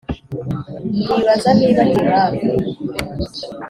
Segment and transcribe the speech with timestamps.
[1.07, 2.47] nibaza niba akiri hafi